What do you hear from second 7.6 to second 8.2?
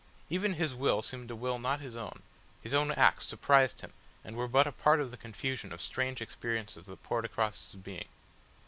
his being.